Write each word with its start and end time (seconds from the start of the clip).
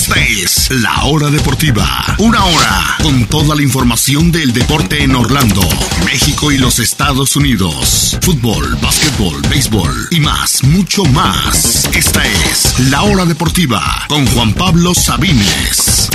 Esta 0.00 0.18
es 0.18 0.70
La 0.70 1.04
Hora 1.04 1.28
Deportiva. 1.28 1.84
Una 2.20 2.42
hora 2.42 2.96
con 3.02 3.26
toda 3.26 3.54
la 3.54 3.60
información 3.60 4.32
del 4.32 4.54
deporte 4.54 5.04
en 5.04 5.14
Orlando, 5.14 5.60
México 6.06 6.50
y 6.50 6.56
los 6.56 6.78
Estados 6.78 7.36
Unidos. 7.36 8.18
Fútbol, 8.22 8.78
básquetbol, 8.80 9.42
béisbol 9.50 9.92
y 10.10 10.20
más, 10.20 10.64
mucho 10.64 11.04
más. 11.04 11.84
Esta 11.94 12.24
es 12.24 12.80
La 12.90 13.02
Hora 13.02 13.26
Deportiva 13.26 13.82
con 14.08 14.26
Juan 14.28 14.54
Pablo 14.54 14.94
Sabines. 14.94 16.08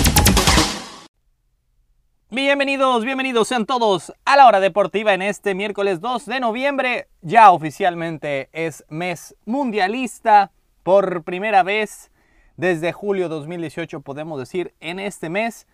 Bienvenidos, 2.32 3.06
bienvenidos 3.06 3.48
sean 3.50 3.68
todos 3.68 4.12
a 4.26 4.36
la 4.36 4.48
hora 4.48 4.62
deportiva 4.62 5.14
en 5.14 5.22
este 5.22 5.54
miércoles 5.54 6.02
2 6.02 6.26
de 6.26 6.40
noviembre. 6.40 7.08
Ya 7.22 7.52
oficialmente 7.52 8.50
es 8.52 8.84
mes 8.90 9.36
mundialista. 9.46 10.52
Por 10.82 11.24
primera 11.24 11.62
vez 11.62 12.10
desde 12.58 12.94
julio 12.94 13.30
2018 13.30 14.02
podemos 14.02 14.40
decir 14.40 14.74
en 14.80 15.00
este 15.00 15.30
mes 15.30 15.68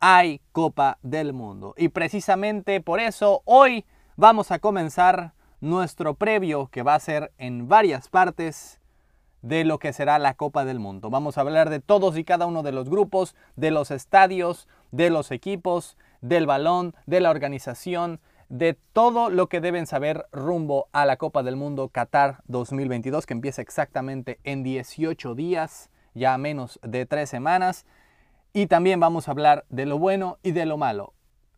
hay 0.00 0.40
Copa 0.52 0.98
del 1.02 1.32
Mundo. 1.32 1.74
Y 1.76 1.88
precisamente 1.88 2.80
por 2.80 3.00
eso 3.00 3.42
hoy 3.44 3.84
vamos 4.16 4.50
a 4.50 4.58
comenzar 4.58 5.32
nuestro 5.60 6.14
previo 6.14 6.68
que 6.68 6.82
va 6.82 6.94
a 6.94 7.00
ser 7.00 7.32
en 7.38 7.68
varias 7.68 8.08
partes 8.08 8.80
de 9.42 9.64
lo 9.64 9.78
que 9.78 9.92
será 9.92 10.18
la 10.18 10.34
Copa 10.34 10.64
del 10.64 10.80
Mundo. 10.80 11.08
Vamos 11.08 11.38
a 11.38 11.40
hablar 11.40 11.70
de 11.70 11.80
todos 11.80 12.18
y 12.18 12.24
cada 12.24 12.46
uno 12.46 12.62
de 12.62 12.72
los 12.72 12.90
grupos, 12.90 13.34
de 13.54 13.70
los 13.70 13.90
estadios, 13.90 14.68
de 14.90 15.08
los 15.08 15.30
equipos, 15.30 15.96
del 16.20 16.46
balón, 16.46 16.94
de 17.06 17.20
la 17.20 17.30
organización, 17.30 18.20
de 18.48 18.74
todo 18.92 19.30
lo 19.30 19.48
que 19.48 19.60
deben 19.60 19.86
saber 19.86 20.26
rumbo 20.32 20.88
a 20.92 21.04
la 21.06 21.16
Copa 21.16 21.42
del 21.42 21.56
Mundo 21.56 21.88
Qatar 21.88 22.42
2022 22.46 23.26
que 23.26 23.34
empieza 23.34 23.62
exactamente 23.62 24.38
en 24.44 24.62
18 24.62 25.34
días, 25.34 25.90
ya 26.16 26.36
menos 26.38 26.80
de 26.82 27.06
3 27.06 27.28
semanas. 27.28 27.86
Y 28.52 28.66
también 28.66 28.98
vamos 28.98 29.28
a 29.28 29.32
hablar 29.32 29.66
de 29.68 29.86
lo 29.86 29.98
bueno 29.98 30.38
y 30.42 30.52
de 30.52 30.66
lo 30.66 30.78
malo. 30.78 31.12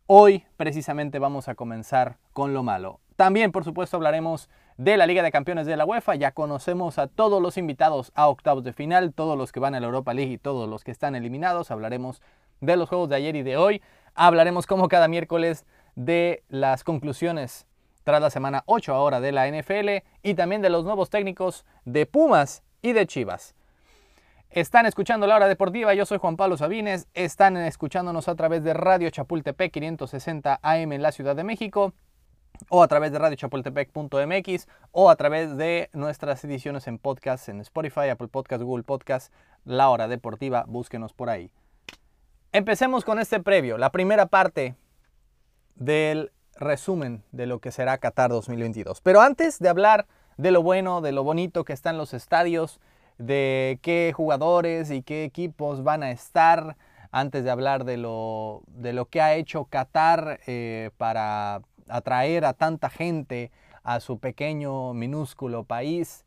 Hoy 0.05 0.45
precisamente 0.57 1.17
vamos 1.17 1.47
a 1.47 1.55
comenzar 1.55 2.17
con 2.33 2.53
lo 2.53 2.61
malo. 2.61 2.99
También, 3.15 3.51
por 3.51 3.63
supuesto, 3.63 3.97
hablaremos 3.97 4.49
de 4.77 4.97
la 4.97 5.07
Liga 5.07 5.23
de 5.23 5.31
Campeones 5.31 5.65
de 5.65 5.77
la 5.77 5.85
UEFA. 5.85 6.15
Ya 6.15 6.31
conocemos 6.31 6.99
a 6.99 7.07
todos 7.07 7.41
los 7.41 7.57
invitados 7.57 8.11
a 8.15 8.27
octavos 8.27 8.63
de 8.63 8.73
final, 8.73 9.13
todos 9.13 9.37
los 9.37 9.51
que 9.51 9.59
van 9.59 9.75
a 9.75 9.79
la 9.79 9.85
Europa 9.87 10.13
League 10.13 10.33
y 10.33 10.37
todos 10.37 10.69
los 10.69 10.83
que 10.83 10.91
están 10.91 11.15
eliminados. 11.15 11.71
Hablaremos 11.71 12.21
de 12.59 12.75
los 12.75 12.89
juegos 12.89 13.09
de 13.09 13.15
ayer 13.15 13.35
y 13.35 13.43
de 13.43 13.57
hoy. 13.57 13.81
Hablaremos 14.13 14.67
como 14.67 14.87
cada 14.87 15.07
miércoles 15.07 15.65
de 15.95 16.43
las 16.49 16.83
conclusiones 16.83 17.67
tras 18.03 18.21
la 18.21 18.29
semana 18.29 18.63
8 18.65 18.93
ahora 18.93 19.19
de 19.21 19.31
la 19.31 19.47
NFL 19.47 20.05
y 20.23 20.33
también 20.33 20.61
de 20.61 20.69
los 20.69 20.83
nuevos 20.83 21.09
técnicos 21.09 21.65
de 21.85 22.05
Pumas 22.05 22.63
y 22.81 22.93
de 22.93 23.05
Chivas. 23.05 23.55
Están 24.51 24.87
escuchando 24.87 25.27
la 25.27 25.35
hora 25.35 25.47
deportiva, 25.47 25.93
yo 25.93 26.07
soy 26.07 26.17
Juan 26.17 26.35
Pablo 26.35 26.57
Sabines, 26.57 27.07
están 27.13 27.55
escuchándonos 27.55 28.27
a 28.27 28.33
través 28.33 28.63
de 28.63 28.73
Radio 28.73 29.07
Chapultepec 29.11 29.71
560 29.71 30.59
AM 30.63 30.91
en 30.91 31.03
la 31.03 31.11
Ciudad 31.11 31.35
de 31.35 31.43
México 31.43 31.93
o 32.67 32.81
a 32.81 32.87
través 32.87 33.11
de 33.11 33.19
radiochapultepec.mx 33.19 34.67
o 34.91 35.11
a 35.11 35.15
través 35.17 35.55
de 35.55 35.91
nuestras 35.93 36.43
ediciones 36.43 36.87
en 36.87 36.97
podcast 36.97 37.47
en 37.47 37.61
Spotify, 37.61 38.09
Apple 38.09 38.27
Podcast, 38.27 38.63
Google 38.63 38.83
Podcast, 38.83 39.31
La 39.65 39.89
Hora 39.89 40.07
Deportiva, 40.07 40.65
búsquenos 40.67 41.13
por 41.13 41.29
ahí. 41.29 41.51
Empecemos 42.51 43.05
con 43.05 43.19
este 43.19 43.39
previo, 43.39 43.77
la 43.77 43.91
primera 43.91 44.25
parte 44.25 44.75
del 45.75 46.31
resumen 46.55 47.23
de 47.31 47.45
lo 47.45 47.59
que 47.59 47.71
será 47.71 47.99
Qatar 47.99 48.31
2022. 48.31 49.01
Pero 49.01 49.21
antes 49.21 49.59
de 49.59 49.69
hablar 49.69 50.07
de 50.37 50.49
lo 50.49 50.63
bueno, 50.63 51.01
de 51.01 51.11
lo 51.11 51.23
bonito 51.23 51.63
que 51.65 51.73
están 51.73 51.99
los 51.99 52.15
estadios, 52.15 52.79
de 53.19 53.77
qué 53.83 54.11
jugadores 54.15 54.89
y 54.89 55.03
qué 55.03 55.23
equipos 55.23 55.83
van 55.83 56.01
a 56.01 56.09
estar, 56.09 56.75
antes 57.11 57.43
de 57.43 57.51
hablar 57.51 57.85
de 57.85 57.97
lo, 57.97 58.63
de 58.67 58.93
lo 58.93 59.05
que 59.05 59.21
ha 59.21 59.35
hecho 59.35 59.65
Qatar 59.65 60.39
eh, 60.47 60.89
para 60.97 61.61
atraer 61.87 62.45
a 62.45 62.53
tanta 62.53 62.89
gente 62.89 63.51
a 63.83 63.99
su 63.99 64.19
pequeño, 64.19 64.93
minúsculo 64.93 65.63
país. 65.63 66.25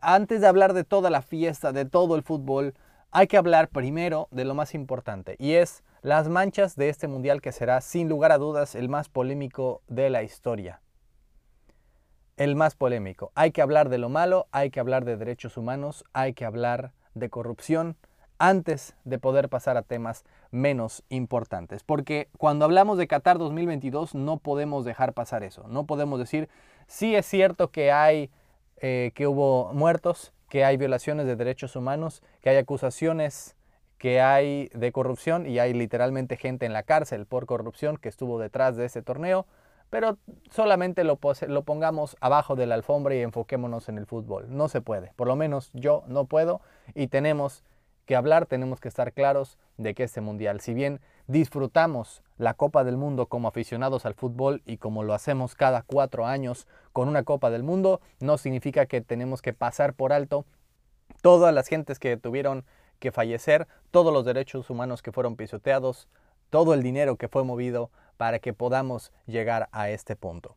Antes 0.00 0.40
de 0.40 0.46
hablar 0.46 0.72
de 0.72 0.84
toda 0.84 1.10
la 1.10 1.22
fiesta, 1.22 1.72
de 1.72 1.84
todo 1.84 2.16
el 2.16 2.22
fútbol, 2.22 2.74
hay 3.10 3.26
que 3.26 3.36
hablar 3.36 3.68
primero 3.68 4.28
de 4.32 4.44
lo 4.44 4.54
más 4.54 4.74
importante 4.74 5.36
y 5.38 5.52
es 5.52 5.84
las 6.02 6.28
manchas 6.28 6.74
de 6.74 6.88
este 6.88 7.06
mundial 7.06 7.40
que 7.40 7.52
será 7.52 7.80
sin 7.80 8.08
lugar 8.08 8.32
a 8.32 8.38
dudas 8.38 8.74
el 8.74 8.88
más 8.88 9.08
polémico 9.08 9.82
de 9.86 10.10
la 10.10 10.22
historia. 10.22 10.80
El 12.36 12.56
más 12.56 12.74
polémico. 12.74 13.30
Hay 13.34 13.52
que 13.52 13.62
hablar 13.62 13.88
de 13.88 13.98
lo 13.98 14.08
malo, 14.08 14.46
hay 14.50 14.70
que 14.70 14.80
hablar 14.80 15.04
de 15.04 15.16
derechos 15.16 15.56
humanos, 15.56 16.04
hay 16.12 16.34
que 16.34 16.44
hablar 16.44 16.92
de 17.14 17.30
corrupción, 17.30 17.96
antes 18.38 18.94
de 19.04 19.18
poder 19.18 19.48
pasar 19.48 19.76
a 19.76 19.82
temas 19.82 20.24
menos 20.50 21.04
importantes. 21.08 21.82
Porque 21.82 22.28
cuando 22.36 22.64
hablamos 22.64 22.98
de 22.98 23.06
Qatar 23.06 23.38
2022 23.38 24.14
no 24.14 24.38
podemos 24.38 24.84
dejar 24.84 25.12
pasar 25.12 25.42
eso. 25.44 25.66
No 25.68 25.86
podemos 25.86 26.18
decir, 26.18 26.48
sí 26.86 27.14
es 27.14 27.26
cierto 27.26 27.70
que 27.70 27.92
hay, 27.92 28.30
eh, 28.78 29.12
que 29.14 29.26
hubo 29.26 29.72
muertos, 29.72 30.32
que 30.48 30.64
hay 30.64 30.76
violaciones 30.76 31.26
de 31.26 31.36
derechos 31.36 31.76
humanos, 31.76 32.22
que 32.40 32.50
hay 32.50 32.56
acusaciones 32.56 33.56
que 33.98 34.20
hay 34.20 34.68
de 34.74 34.92
corrupción 34.92 35.46
y 35.46 35.58
hay 35.58 35.72
literalmente 35.72 36.36
gente 36.36 36.66
en 36.66 36.74
la 36.74 36.82
cárcel 36.82 37.24
por 37.24 37.46
corrupción 37.46 37.96
que 37.96 38.10
estuvo 38.10 38.38
detrás 38.38 38.76
de 38.76 38.84
ese 38.84 39.00
torneo, 39.00 39.46
pero 39.90 40.18
solamente 40.50 41.04
lo, 41.04 41.16
pongamos 41.16 42.16
abajo 42.20 42.56
de 42.56 42.66
la 42.66 42.74
alfombra 42.74 43.14
y 43.14 43.20
enfoquémonos 43.20 43.88
en 43.88 43.98
el 43.98 44.06
fútbol. 44.06 44.46
No 44.48 44.68
se 44.68 44.80
puede, 44.80 45.12
por 45.16 45.28
lo 45.28 45.36
menos 45.36 45.70
yo 45.72 46.04
no 46.06 46.24
puedo 46.24 46.60
y 46.94 47.06
tenemos 47.06 47.62
que 48.06 48.16
hablar, 48.16 48.46
tenemos 48.46 48.80
que 48.80 48.88
estar 48.88 49.12
claros 49.12 49.58
de 49.76 49.94
que 49.94 50.04
este 50.04 50.20
mundial, 50.20 50.60
si 50.60 50.74
bien 50.74 51.00
disfrutamos 51.26 52.22
la 52.36 52.54
Copa 52.54 52.84
del 52.84 52.96
Mundo 52.96 53.26
como 53.26 53.48
aficionados 53.48 54.04
al 54.04 54.14
fútbol 54.14 54.62
y 54.66 54.76
como 54.76 55.04
lo 55.04 55.14
hacemos 55.14 55.54
cada 55.54 55.82
cuatro 55.82 56.26
años 56.26 56.66
con 56.92 57.08
una 57.08 57.22
Copa 57.22 57.50
del 57.50 57.62
Mundo, 57.62 58.00
no 58.20 58.36
significa 58.36 58.86
que 58.86 59.00
tenemos 59.00 59.42
que 59.42 59.52
pasar 59.52 59.94
por 59.94 60.12
alto 60.12 60.44
todas 61.22 61.54
las 61.54 61.68
gentes 61.68 61.98
que 61.98 62.16
tuvieron 62.16 62.64
que 62.98 63.12
fallecer, 63.12 63.66
todos 63.90 64.12
los 64.12 64.24
derechos 64.24 64.68
humanos 64.70 65.02
que 65.02 65.12
fueron 65.12 65.36
pisoteados, 65.36 66.08
todo 66.50 66.74
el 66.74 66.82
dinero 66.82 67.16
que 67.16 67.28
fue 67.28 67.44
movido 67.44 67.90
para 68.16 68.38
que 68.38 68.52
podamos 68.52 69.12
llegar 69.26 69.68
a 69.72 69.90
este 69.90 70.16
punto. 70.16 70.56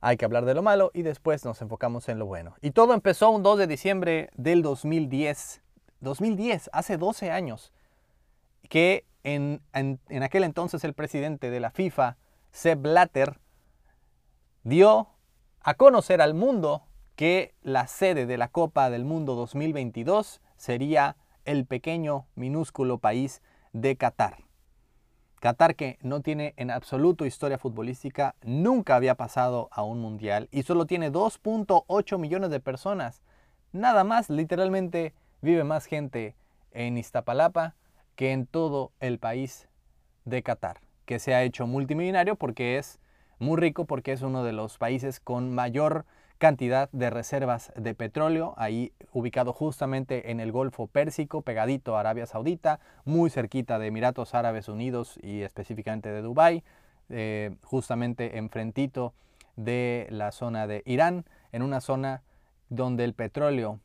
Hay 0.00 0.16
que 0.16 0.24
hablar 0.24 0.44
de 0.44 0.54
lo 0.54 0.62
malo 0.62 0.90
y 0.94 1.02
después 1.02 1.44
nos 1.44 1.62
enfocamos 1.62 2.08
en 2.08 2.18
lo 2.18 2.26
bueno. 2.26 2.54
Y 2.60 2.72
todo 2.72 2.92
empezó 2.92 3.30
un 3.30 3.42
2 3.42 3.58
de 3.58 3.66
diciembre 3.66 4.30
del 4.34 4.62
2010 4.62 5.62
2010, 6.02 6.68
hace 6.72 6.98
12 6.98 7.30
años, 7.30 7.72
que 8.68 9.06
en, 9.22 9.62
aquel 10.22 10.44
entonces 10.44 10.84
el 10.84 10.94
presidente 10.94 11.50
de 11.50 11.60
la 11.60 11.70
FIFA, 11.70 12.16
Sepp 12.50 12.82
Blatter, 12.82 13.38
dio 14.64 15.08
a 15.60 15.74
conocer 15.74 16.20
al 16.20 16.34
mundo 16.34 16.82
que 17.14 17.54
la 17.62 17.86
sede 17.86 18.26
de 18.26 18.36
la 18.36 18.48
Copa 18.48 18.90
del 18.90 19.04
Mundo 19.04 19.34
2022 19.36 20.40
sería 20.56 21.16
el 21.44 21.66
pequeño, 21.66 22.26
minúsculo 22.34 22.98
país 22.98 23.42
de 23.72 23.96
Qatar. 23.96 24.38
Qatar 25.42 25.74
que 25.74 25.98
no 26.02 26.20
tiene 26.20 26.54
en 26.56 26.70
absoluto 26.70 27.26
historia 27.26 27.58
futbolística, 27.58 28.36
nunca 28.44 28.94
había 28.94 29.16
pasado 29.16 29.68
a 29.72 29.82
un 29.82 30.00
mundial 30.00 30.48
y 30.52 30.62
solo 30.62 30.86
tiene 30.86 31.10
2.8 31.10 32.16
millones 32.16 32.50
de 32.50 32.60
personas. 32.60 33.24
Nada 33.72 34.04
más, 34.04 34.30
literalmente 34.30 35.14
vive 35.40 35.64
más 35.64 35.86
gente 35.86 36.36
en 36.70 36.96
Iztapalapa 36.96 37.74
que 38.14 38.30
en 38.30 38.46
todo 38.46 38.92
el 39.00 39.18
país 39.18 39.66
de 40.24 40.44
Qatar, 40.44 40.80
que 41.06 41.18
se 41.18 41.34
ha 41.34 41.42
hecho 41.42 41.66
multimillonario 41.66 42.36
porque 42.36 42.78
es 42.78 43.00
muy 43.40 43.56
rico, 43.56 43.84
porque 43.84 44.12
es 44.12 44.22
uno 44.22 44.44
de 44.44 44.52
los 44.52 44.78
países 44.78 45.18
con 45.18 45.52
mayor 45.52 46.06
cantidad 46.42 46.90
de 46.90 47.08
reservas 47.08 47.72
de 47.76 47.94
petróleo, 47.94 48.54
ahí 48.56 48.92
ubicado 49.12 49.52
justamente 49.52 50.32
en 50.32 50.40
el 50.40 50.50
Golfo 50.50 50.88
Pérsico, 50.88 51.42
pegadito 51.42 51.96
a 51.96 52.00
Arabia 52.00 52.26
Saudita, 52.26 52.80
muy 53.04 53.30
cerquita 53.30 53.78
de 53.78 53.86
Emiratos 53.86 54.34
Árabes 54.34 54.66
Unidos 54.66 55.20
y 55.22 55.42
específicamente 55.42 56.10
de 56.10 56.20
Dubái, 56.20 56.64
eh, 57.10 57.54
justamente 57.62 58.38
enfrentito 58.38 59.14
de 59.54 60.08
la 60.10 60.32
zona 60.32 60.66
de 60.66 60.82
Irán, 60.84 61.26
en 61.52 61.62
una 61.62 61.80
zona 61.80 62.22
donde 62.70 63.04
el 63.04 63.14
petróleo 63.14 63.78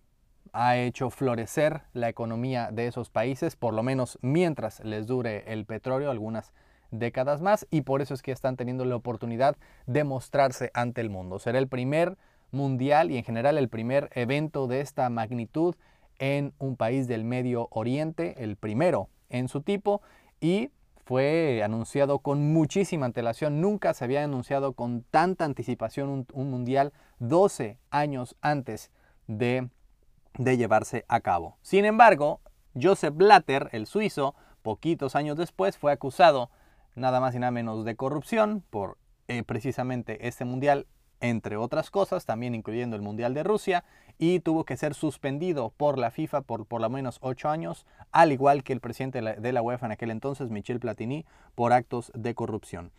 ha 0.52 0.78
hecho 0.78 1.12
florecer 1.12 1.84
la 1.94 2.10
economía 2.10 2.72
de 2.72 2.88
esos 2.88 3.12
países, 3.12 3.56
por 3.56 3.76
lo 3.76 3.84
menos 3.84 4.18
mientras 4.24 4.84
les 4.84 5.06
dure 5.06 5.44
el 5.54 5.66
petróleo, 5.66 6.10
algunas 6.10 6.54
décadas 6.90 7.40
más, 7.40 7.68
y 7.70 7.82
por 7.82 8.02
eso 8.02 8.16
es 8.16 8.24
que 8.24 8.32
están 8.32 8.58
teniendo 8.58 8.84
la 8.84 8.96
oportunidad 8.96 9.58
de 9.86 10.04
mostrarse 10.04 10.72
ante 10.74 11.02
el 11.02 11.12
mundo. 11.12 11.38
Será 11.38 11.60
el 11.60 11.68
primer 11.68 12.18
mundial 12.52 13.12
y 13.12 13.18
en 13.18 13.24
general 13.24 13.58
el 13.58 13.70
primer 13.70 14.10
evento 14.14 14.68
de 14.68 14.82
esta 14.82 15.10
magnitud 15.10 15.76
en 16.20 16.54
un 16.58 16.76
país 16.76 17.08
del 17.08 17.24
Medio 17.24 17.68
Oriente, 17.72 18.44
el 18.44 18.56
primero 18.56 19.10
en 19.30 19.48
su 19.48 19.62
tipo, 19.62 20.02
y 20.42 20.72
fue 21.06 21.62
anunciado 21.64 22.20
con 22.20 22.54
muchísima 22.54 23.06
antelación. 23.06 23.62
Nunca 23.62 23.94
se 23.94 24.04
había 24.04 24.24
anunciado 24.24 24.74
con 24.74 25.04
tanta 25.04 25.46
anticipación 25.46 26.10
un, 26.10 26.28
un 26.34 26.50
mundial 26.50 26.92
12 27.20 27.78
años 27.92 28.36
antes 28.42 28.92
de 29.28 29.70
de 30.38 30.58
llevarse 30.58 31.06
a 31.08 31.20
cabo. 31.20 31.58
Sin 31.62 31.86
embargo, 31.86 32.42
Joseph 32.80 33.16
Blatter, 33.16 33.70
el 33.72 33.88
suizo, 33.88 34.36
poquitos 34.62 35.16
años 35.16 35.38
después 35.38 35.78
fue 35.78 35.92
acusado 35.92 36.50
nada 36.96 37.20
más 37.20 37.36
y 37.36 37.40
nada 37.40 37.52
menos 37.52 37.86
de 37.86 37.96
corrupción 37.96 38.64
por 38.70 38.98
eh, 39.28 39.44
precisamente 39.44 40.28
este 40.28 40.46
mundial, 40.46 40.88
entre 41.22 41.58
otras 41.58 41.90
cosas, 41.90 42.26
también 42.26 42.56
incluyendo 42.56 42.96
el 42.96 43.02
Mundial 43.02 43.34
de 43.34 43.44
Rusia, 43.44 43.84
y 44.20 44.40
tuvo 44.40 44.64
que 44.64 44.78
ser 44.78 44.94
suspendido 44.94 45.72
por 45.78 45.98
la 45.98 46.12
FIFA 46.12 46.42
por 46.42 46.66
por 46.66 46.82
lo 46.82 46.90
menos 46.90 47.20
ocho 47.22 47.50
años, 47.50 47.86
al 48.12 48.32
igual 48.32 48.64
que 48.64 48.74
el 48.74 48.80
presidente 48.80 49.22
de 49.22 49.52
la, 49.52 49.62
UEFA 49.62 49.86
en 49.88 49.92
aquel 49.92 50.12
entonces, 50.12 50.50
Michel 50.50 50.80
Platini, 50.80 51.26
por 51.56 51.74
actos 51.74 52.12
de 52.16 52.34
corrupción. 52.34 52.92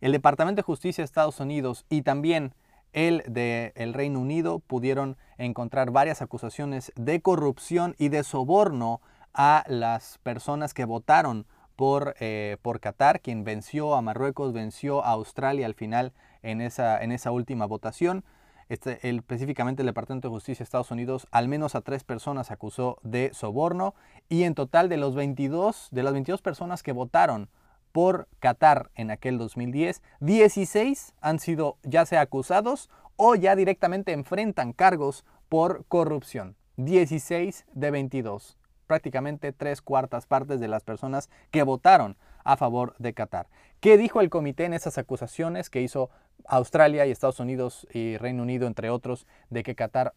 El 0.00 0.12
Departamento 0.12 0.60
de 0.60 0.64
Justicia 0.64 1.02
de 1.02 1.06
Estados 1.06 1.40
Unidos 1.40 1.84
y 1.88 2.02
también 2.02 2.52
el 2.92 3.22
del 3.26 3.72
el 3.74 3.94
Reino 3.94 4.20
Unido 4.20 4.58
pudieron 4.58 5.16
encontrar 5.38 5.90
varias 5.90 6.20
acusaciones 6.20 6.92
de 6.96 7.20
corrupción 7.20 7.94
y 7.98 8.08
de 8.08 8.22
soborno 8.22 9.00
a 9.32 9.64
las 9.66 10.18
personas 10.22 10.74
que 10.74 10.84
votaron 10.84 11.46
por, 11.76 12.14
eh, 12.20 12.58
por 12.62 12.80
Qatar, 12.80 13.20
quien 13.20 13.44
venció 13.44 13.94
a 13.94 14.02
Marruecos, 14.02 14.52
venció 14.52 15.04
a 15.04 15.10
Australia 15.10 15.66
al 15.66 15.74
final 15.74 16.12
en 16.42 16.60
esa, 16.60 17.02
en 17.02 17.12
esa 17.12 17.30
última 17.30 17.66
votación. 17.66 18.24
Este, 18.68 19.08
el, 19.08 19.18
específicamente 19.18 19.82
el 19.82 19.86
Departamento 19.86 20.28
de 20.28 20.34
Justicia 20.34 20.60
de 20.60 20.64
Estados 20.64 20.90
Unidos 20.90 21.26
al 21.30 21.48
menos 21.48 21.74
a 21.74 21.82
tres 21.82 22.04
personas 22.04 22.50
acusó 22.50 22.98
de 23.02 23.30
soborno 23.34 23.94
y 24.28 24.44
en 24.44 24.54
total 24.54 24.88
de 24.88 24.96
los 24.96 25.14
22 25.14 25.88
de 25.90 26.02
las 26.02 26.12
22 26.12 26.40
personas 26.40 26.82
que 26.82 26.92
votaron 26.92 27.50
por 27.90 28.28
Qatar 28.38 28.90
en 28.94 29.10
aquel 29.10 29.36
2010, 29.36 30.02
16 30.20 31.14
han 31.20 31.38
sido 31.38 31.76
ya 31.82 32.06
sea 32.06 32.22
acusados 32.22 32.88
o 33.16 33.34
ya 33.34 33.56
directamente 33.56 34.12
enfrentan 34.12 34.72
cargos 34.72 35.26
por 35.50 35.84
corrupción. 35.86 36.56
16 36.76 37.66
de 37.74 37.90
22 37.90 38.56
prácticamente 38.92 39.54
tres 39.54 39.80
cuartas 39.80 40.26
partes 40.26 40.60
de 40.60 40.68
las 40.68 40.84
personas 40.84 41.30
que 41.50 41.62
votaron 41.62 42.18
a 42.44 42.58
favor 42.58 42.94
de 42.98 43.14
Qatar. 43.14 43.48
¿Qué 43.80 43.96
dijo 43.96 44.20
el 44.20 44.28
comité 44.28 44.66
en 44.66 44.74
esas 44.74 44.98
acusaciones 44.98 45.70
que 45.70 45.80
hizo 45.80 46.10
Australia 46.46 47.06
y 47.06 47.10
Estados 47.10 47.40
Unidos 47.40 47.86
y 47.92 48.16
Reino 48.16 48.42
Unido, 48.42 48.66
entre 48.66 48.90
otros, 48.90 49.26
de 49.50 49.62
que 49.62 49.74
Qatar 49.74 50.14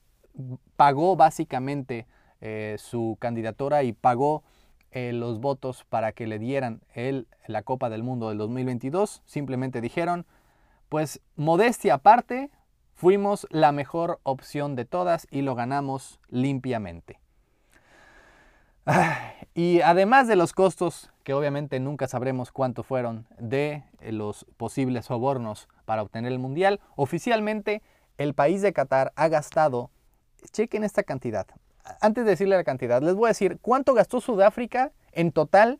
pagó 0.75 1.16
básicamente 1.16 2.07
eh, 2.42 2.75
su 2.80 3.18
candidatura 3.19 3.83
y 3.83 3.94
pagó 3.94 4.44
eh, 4.92 5.12
los 5.13 5.39
votos 5.39 5.86
para 5.89 6.12
que 6.12 6.27
le 6.27 6.39
dieran 6.39 6.81
el, 6.94 7.27
la 7.48 7.63
Copa 7.63 7.89
del 7.89 8.04
Mundo 8.04 8.30
del 8.30 8.38
2022? 8.38 9.22
Simplemente 9.25 9.81
dijeron, 9.81 10.25
pues 10.89 11.22
modestia 11.36 11.95
aparte, 11.95 12.51
fuimos 12.94 13.48
la 13.50 13.72
mejor 13.72 14.19
opción 14.24 14.75
de 14.75 14.86
todas 14.86 15.27
y 15.31 15.42
lo 15.42 15.56
ganamos 15.56 16.19
limpiamente. 16.30 17.19
Y 19.57 19.80
además 19.80 20.27
de 20.27 20.36
los 20.36 20.51
costos, 20.51 21.13
que 21.25 21.33
obviamente 21.33 21.81
nunca 21.81 22.07
sabremos 22.07 22.54
cuánto 22.54 22.83
fueron, 22.83 23.27
de 23.38 23.83
eh, 24.00 24.13
los 24.13 24.45
posibles 24.56 25.07
sobornos 25.07 25.68
para 25.83 26.01
obtener 26.01 26.31
el 26.31 26.39
Mundial, 26.39 26.80
oficialmente 26.95 27.81
el 28.18 28.33
país 28.33 28.62
de 28.62 28.72
Qatar 28.72 29.12
ha 29.18 29.27
gastado, 29.27 29.92
chequen 30.54 30.86
esta 30.86 31.04
cantidad, 31.04 31.48
antes 32.01 32.25
de 32.25 32.31
decirle 32.31 32.56
la 32.56 32.63
cantidad, 32.63 33.01
les 33.01 33.16
voy 33.16 33.25
a 33.25 33.30
decir 33.30 33.60
cuánto 33.62 33.94
gastó 33.94 34.19
Sudáfrica 34.19 34.92
en 35.12 35.31
total 35.31 35.80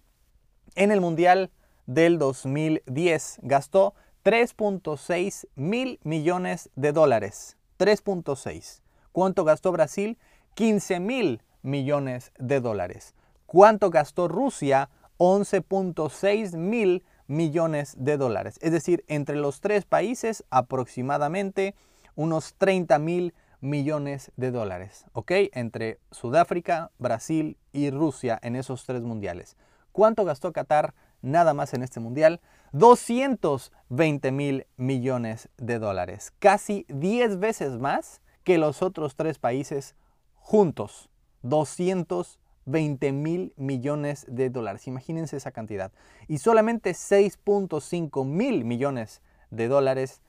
en 0.76 0.92
el 0.92 1.02
Mundial 1.02 1.52
del 1.88 2.18
2010. 2.20 3.40
Gastó 3.42 3.96
3.6 4.24 5.48
mil 5.56 6.00
millones 6.04 6.70
de 6.76 6.92
dólares. 6.92 7.58
3.6. 7.80 8.82
¿Cuánto 9.12 9.44
gastó 9.44 9.72
Brasil? 9.72 10.18
15 10.54 11.00
mil 11.00 11.42
millones 11.62 12.32
de 12.38 12.60
dólares. 12.60 13.16
¿Cuánto 13.46 13.90
gastó 13.90 14.28
Rusia? 14.28 14.90
11.6 15.18 16.58
mil 16.58 17.04
millones 17.28 17.96
de 17.98 18.18
dólares. 18.18 18.60
Es 18.62 18.72
decir, 18.72 19.04
entre 19.08 19.36
los 19.36 19.62
tres 19.62 19.86
países 19.86 20.44
aproximadamente 20.50 21.76
unos 22.16 22.54
30 22.56 23.00
mil 23.00 23.34
millones 23.62 24.32
de 24.36 24.52
dólares. 24.52 25.06
Entre 25.54 26.00
Sudáfrica, 26.12 26.92
Brasil 27.00 27.58
y 27.74 27.90
Rusia 27.90 28.40
en 28.42 28.56
esos 28.56 28.86
tres 28.86 29.02
mundiales. 29.02 29.58
¿Cuánto 29.92 30.26
gastó 30.26 30.52
Qatar 30.52 30.94
nada 31.22 31.54
más 31.54 31.74
en 31.74 31.82
este 31.82 32.00
mundial? 32.00 32.42
220 32.74 34.32
mil 34.32 34.68
millones 34.78 35.50
de 35.58 35.80
dólares. 35.80 36.34
Casi 36.40 36.86
10 36.90 37.40
veces 37.40 37.80
más 37.80 38.22
que 38.44 38.58
los 38.58 38.82
otros 38.82 39.16
tres 39.16 39.40
países 39.40 39.96
juntos. 40.36 41.10
220 41.44 42.45
mil 42.66 43.54
millones 43.56 44.26
de 44.28 44.50
dólares. 44.50 44.88
Imagínense 44.88 45.38
esa 45.38 45.52
cantidad. 45.52 45.92
Y 46.28 46.40
solamente 46.40 46.92
6.5 46.92 48.26
mil 48.26 48.66
millones 48.66 49.22
de 49.52 49.68
dólares 49.68 50.22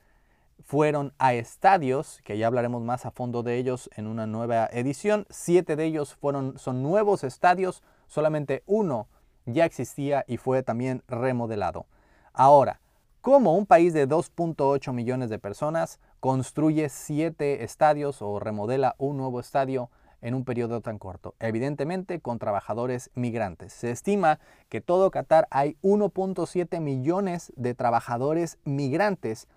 fueron 0.63 1.13
a 1.17 1.33
estadios, 1.33 2.19
que 2.23 2.37
ya 2.37 2.47
hablaremos 2.47 2.83
más 2.83 3.05
a 3.05 3.11
fondo 3.11 3.43
de 3.43 3.57
ellos 3.57 3.89
en 3.95 4.07
una 4.07 4.27
nueva 4.27 4.67
edición. 4.71 5.25
Siete 5.29 5.75
de 5.75 5.85
ellos 5.85 6.15
fueron, 6.15 6.57
son 6.57 6.83
nuevos 6.83 7.23
estadios, 7.23 7.83
solamente 8.07 8.63
uno 8.65 9.07
ya 9.45 9.65
existía 9.65 10.25
y 10.27 10.37
fue 10.37 10.63
también 10.63 11.03
remodelado. 11.07 11.85
Ahora, 12.33 12.81
¿cómo 13.21 13.55
un 13.55 13.65
país 13.65 13.93
de 13.93 14.07
2.8 14.07 14.93
millones 14.93 15.29
de 15.29 15.39
personas 15.39 15.99
construye 16.19 16.89
siete 16.89 17.63
estadios 17.63 18.21
o 18.21 18.39
remodela 18.39 18.95
un 18.97 19.17
nuevo 19.17 19.39
estadio 19.39 19.89
en 20.21 20.33
un 20.33 20.45
periodo 20.45 20.81
tan 20.81 20.99
corto? 20.99 21.35
Evidentemente 21.39 22.19
con 22.19 22.39
trabajadores 22.39 23.11
migrantes. 23.15 23.73
Se 23.73 23.91
estima 23.91 24.39
que 24.69 24.81
todo 24.81 25.11
Qatar 25.11 25.47
hay 25.51 25.77
1.7 25.81 26.79
millones 26.79 27.53
de 27.55 27.73
trabajadores 27.73 28.57
migrantes, 28.63 29.47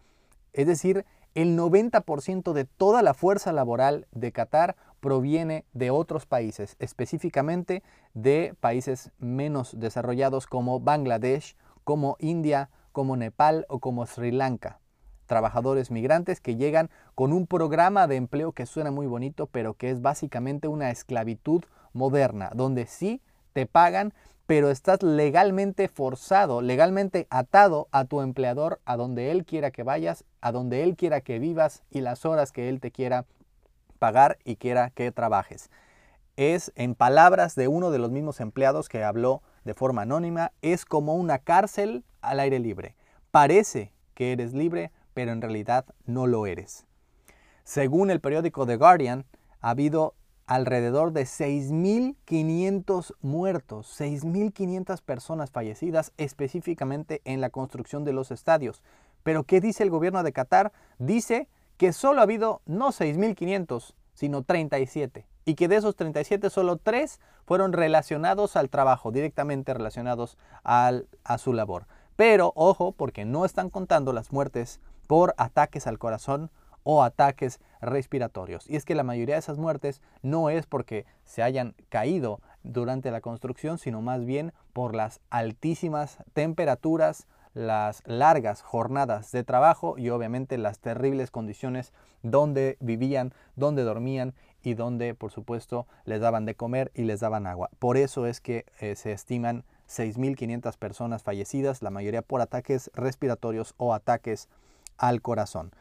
es 0.52 0.66
decir, 0.66 1.04
el 1.34 1.56
90% 1.56 2.52
de 2.52 2.64
toda 2.64 3.02
la 3.02 3.14
fuerza 3.14 3.52
laboral 3.52 4.06
de 4.10 4.32
Qatar 4.32 4.76
proviene 4.98 5.64
de 5.72 5.90
otros 5.90 6.26
países, 6.26 6.76
específicamente 6.80 7.82
de 8.14 8.54
países 8.60 9.12
menos 9.18 9.78
desarrollados 9.78 10.46
como 10.46 10.80
Bangladesh, 10.80 11.56
como 11.84 12.16
India, 12.18 12.68
como 12.92 13.16
Nepal 13.16 13.64
o 13.68 13.78
como 13.78 14.06
Sri 14.06 14.32
Lanka 14.32 14.80
trabajadores 15.30 15.92
migrantes 15.92 16.40
que 16.40 16.56
llegan 16.56 16.90
con 17.14 17.32
un 17.32 17.46
programa 17.46 18.08
de 18.08 18.16
empleo 18.16 18.50
que 18.50 18.66
suena 18.66 18.90
muy 18.90 19.06
bonito, 19.06 19.46
pero 19.46 19.74
que 19.74 19.88
es 19.90 20.02
básicamente 20.02 20.66
una 20.66 20.90
esclavitud 20.90 21.62
moderna, 21.92 22.50
donde 22.52 22.86
sí 22.86 23.22
te 23.52 23.64
pagan, 23.64 24.12
pero 24.48 24.70
estás 24.70 25.04
legalmente 25.04 25.86
forzado, 25.86 26.62
legalmente 26.62 27.28
atado 27.30 27.86
a 27.92 28.06
tu 28.06 28.22
empleador, 28.22 28.80
a 28.84 28.96
donde 28.96 29.30
él 29.30 29.44
quiera 29.44 29.70
que 29.70 29.84
vayas, 29.84 30.24
a 30.40 30.50
donde 30.50 30.82
él 30.82 30.96
quiera 30.96 31.20
que 31.20 31.38
vivas 31.38 31.84
y 31.92 32.00
las 32.00 32.26
horas 32.26 32.50
que 32.50 32.68
él 32.68 32.80
te 32.80 32.90
quiera 32.90 33.24
pagar 34.00 34.36
y 34.44 34.56
quiera 34.56 34.90
que 34.90 35.12
trabajes. 35.12 35.70
Es, 36.36 36.72
en 36.74 36.96
palabras 36.96 37.54
de 37.54 37.68
uno 37.68 37.92
de 37.92 38.00
los 38.00 38.10
mismos 38.10 38.40
empleados 38.40 38.88
que 38.88 39.04
habló 39.04 39.42
de 39.62 39.74
forma 39.74 40.02
anónima, 40.02 40.50
es 40.60 40.84
como 40.84 41.14
una 41.14 41.38
cárcel 41.38 42.02
al 42.20 42.40
aire 42.40 42.58
libre. 42.58 42.96
Parece 43.30 43.92
que 44.14 44.32
eres 44.32 44.52
libre, 44.52 44.90
pero 45.20 45.32
en 45.32 45.42
realidad 45.42 45.84
no 46.06 46.26
lo 46.26 46.46
eres. 46.46 46.86
Según 47.62 48.10
el 48.10 48.22
periódico 48.22 48.64
The 48.64 48.76
Guardian, 48.76 49.26
ha 49.60 49.68
habido 49.68 50.14
alrededor 50.46 51.12
de 51.12 51.24
6.500 51.24 53.14
muertos, 53.20 54.00
6.500 54.00 55.02
personas 55.02 55.50
fallecidas 55.50 56.14
específicamente 56.16 57.20
en 57.26 57.42
la 57.42 57.50
construcción 57.50 58.02
de 58.06 58.14
los 58.14 58.30
estadios. 58.30 58.82
Pero 59.22 59.44
¿qué 59.44 59.60
dice 59.60 59.82
el 59.82 59.90
gobierno 59.90 60.22
de 60.22 60.32
Qatar? 60.32 60.72
Dice 60.98 61.48
que 61.76 61.92
solo 61.92 62.20
ha 62.20 62.22
habido 62.22 62.62
no 62.64 62.88
6.500, 62.88 63.92
sino 64.14 64.42
37. 64.42 65.26
Y 65.44 65.54
que 65.54 65.68
de 65.68 65.76
esos 65.76 65.96
37 65.96 66.48
solo 66.48 66.78
3 66.78 67.20
fueron 67.44 67.74
relacionados 67.74 68.56
al 68.56 68.70
trabajo, 68.70 69.12
directamente 69.12 69.74
relacionados 69.74 70.38
a 70.64 71.02
su 71.36 71.52
labor. 71.52 71.84
Pero 72.16 72.52
ojo, 72.54 72.92
porque 72.92 73.26
no 73.26 73.44
están 73.44 73.68
contando 73.68 74.14
las 74.14 74.32
muertes 74.32 74.80
por 75.10 75.34
ataques 75.38 75.88
al 75.88 75.98
corazón 75.98 76.52
o 76.84 77.02
ataques 77.02 77.58
respiratorios. 77.80 78.70
Y 78.70 78.76
es 78.76 78.84
que 78.84 78.94
la 78.94 79.02
mayoría 79.02 79.34
de 79.34 79.40
esas 79.40 79.58
muertes 79.58 80.02
no 80.22 80.50
es 80.50 80.66
porque 80.66 81.04
se 81.24 81.42
hayan 81.42 81.74
caído 81.88 82.38
durante 82.62 83.10
la 83.10 83.20
construcción, 83.20 83.78
sino 83.78 84.02
más 84.02 84.24
bien 84.24 84.52
por 84.72 84.94
las 84.94 85.20
altísimas 85.28 86.18
temperaturas, 86.32 87.26
las 87.54 88.04
largas 88.06 88.62
jornadas 88.62 89.32
de 89.32 89.42
trabajo 89.42 89.98
y 89.98 90.10
obviamente 90.10 90.58
las 90.58 90.78
terribles 90.78 91.32
condiciones 91.32 91.92
donde 92.22 92.76
vivían, 92.78 93.34
donde 93.56 93.82
dormían 93.82 94.32
y 94.62 94.74
donde 94.74 95.16
por 95.16 95.32
supuesto 95.32 95.88
les 96.04 96.20
daban 96.20 96.44
de 96.44 96.54
comer 96.54 96.92
y 96.94 97.02
les 97.02 97.18
daban 97.18 97.48
agua. 97.48 97.68
Por 97.80 97.96
eso 97.96 98.26
es 98.26 98.40
que 98.40 98.64
eh, 98.78 98.94
se 98.94 99.10
estiman 99.10 99.64
6.500 99.88 100.78
personas 100.78 101.24
fallecidas, 101.24 101.82
la 101.82 101.90
mayoría 101.90 102.22
por 102.22 102.40
ataques 102.40 102.92
respiratorios 102.94 103.74
o 103.76 103.92
ataques 103.92 104.48
al 105.00 105.20
corazón. 105.20 105.72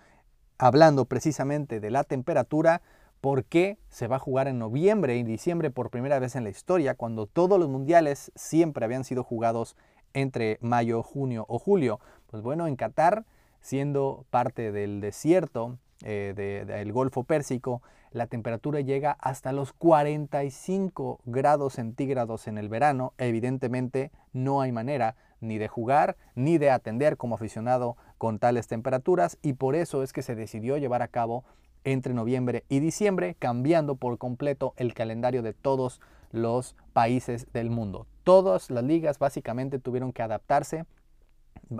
Hablando 0.57 1.05
precisamente 1.05 1.79
de 1.79 1.91
la 1.91 2.03
temperatura, 2.03 2.81
¿Por 3.21 3.43
qué 3.43 3.77
se 3.89 4.07
va 4.07 4.15
a 4.15 4.19
jugar 4.19 4.47
en 4.47 4.59
noviembre 4.59 5.17
y 5.17 5.23
diciembre 5.23 5.71
por 5.71 5.89
primera 5.89 6.19
vez 6.19 6.37
en 6.37 6.45
la 6.45 6.49
historia 6.49 6.95
cuando 6.95 7.25
todos 7.25 7.59
los 7.59 7.67
mundiales 7.67 8.31
siempre 8.35 8.85
habían 8.85 9.03
sido 9.03 9.23
jugados 9.25 9.75
entre 10.13 10.57
mayo, 10.61 11.03
junio 11.03 11.45
o 11.49 11.59
julio? 11.59 11.99
Pues 12.27 12.41
bueno, 12.41 12.65
en 12.65 12.77
Qatar, 12.77 13.25
siendo 13.59 14.25
parte 14.29 14.71
del 14.71 15.01
desierto 15.01 15.77
eh, 16.05 16.63
del 16.65 16.93
Golfo 16.93 17.25
Pérsico, 17.25 17.81
la 18.11 18.27
temperatura 18.27 18.79
llega 18.79 19.17
hasta 19.19 19.51
los 19.51 19.73
45 19.73 21.19
grados 21.25 21.73
centígrados 21.73 22.47
en 22.47 22.57
el 22.57 22.69
verano. 22.69 23.11
Evidentemente 23.17 24.11
no 24.31 24.61
hay 24.61 24.71
manera 24.71 25.17
ni 25.41 25.57
de 25.57 25.67
jugar 25.67 26.17
ni 26.35 26.57
de 26.57 26.71
atender 26.71 27.17
como 27.17 27.35
aficionado 27.35 27.97
con 28.17 28.39
tales 28.39 28.67
temperaturas 28.67 29.37
y 29.41 29.53
por 29.53 29.75
eso 29.75 30.03
es 30.03 30.13
que 30.13 30.21
se 30.21 30.35
decidió 30.35 30.77
llevar 30.77 31.01
a 31.01 31.07
cabo 31.07 31.43
entre 31.83 32.13
noviembre 32.13 32.65
y 32.67 32.79
diciembre, 32.79 33.35
cambiando 33.39 33.95
por 33.95 34.17
completo 34.17 34.73
el 34.77 34.93
calendario 34.93 35.41
de 35.41 35.53
todos 35.53 36.01
los 36.31 36.75
países 36.93 37.47
del 37.53 37.69
mundo. 37.69 38.05
Todas 38.23 38.69
las 38.69 38.83
ligas 38.83 39.17
básicamente 39.17 39.79
tuvieron 39.79 40.13
que 40.13 40.21
adaptarse 40.21 40.85